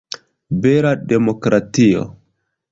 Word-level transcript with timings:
Bela 0.63 0.95
demokratio! 1.13 2.05